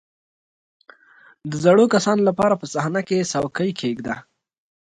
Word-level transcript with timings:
•د 1.49 1.51
زړو 1.63 1.85
کسانو 1.93 2.21
لپاره 2.29 2.53
په 2.61 2.65
صحنه 2.73 3.01
کې 3.07 3.29
څوکۍ 3.31 3.69
کښېږده. 3.77 4.15